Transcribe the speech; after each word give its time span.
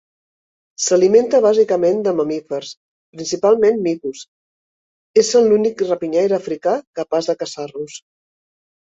S'alimenta 0.83 1.39
bàsicament 1.45 1.99
de 2.07 2.13
mamífers, 2.19 2.71
principalment 3.17 3.77
micos, 3.87 4.23
essent 5.23 5.49
l'únic 5.51 5.83
rapinyaire 5.89 6.39
africà 6.39 6.73
capaç 7.01 7.29
de 7.33 7.37
caçar-los. 7.43 7.99